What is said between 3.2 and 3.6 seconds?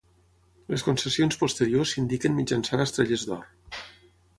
d'or.